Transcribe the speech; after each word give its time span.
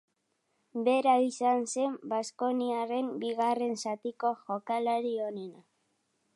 Bera 0.85 1.11
izan 1.25 1.67
zen 1.73 1.93
baskoniarren 2.15 3.13
bigarren 3.25 3.79
zatiko 3.85 4.35
jokalari 4.49 5.17
onena. 5.31 5.67